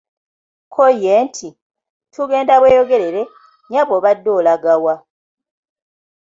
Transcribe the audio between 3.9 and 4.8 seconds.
obadde olaga